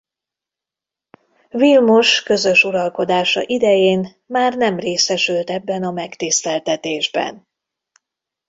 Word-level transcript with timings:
Vilmos 1.49 2.23
közös 2.23 2.63
uralkodása 2.63 3.41
idején 3.45 4.07
már 4.25 4.57
nem 4.57 4.79
részesült 4.79 5.49
ebben 5.49 5.83
a 5.83 5.91
megtiszteltetésben. 5.91 7.47